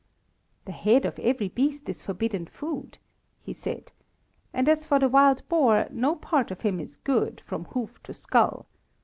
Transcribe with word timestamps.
"The 0.65 0.71
head 0.71 1.05
of 1.05 1.19
every 1.19 1.47
beast 1.49 1.87
is 1.87 2.01
forbidden 2.01 2.47
food," 2.47 2.97
he 3.43 3.53
said; 3.53 3.91
"and 4.51 4.67
as 4.67 4.83
for 4.83 4.97
the 4.97 5.07
wild 5.07 5.47
boar, 5.47 5.85
no 5.91 6.15
part 6.15 6.49
of 6.49 6.61
him 6.61 6.79
is 6.79 6.97
good, 6.97 7.39
from 7.45 7.65
hoof 7.65 8.01
to 8.01 8.13
scull. 8.15 8.65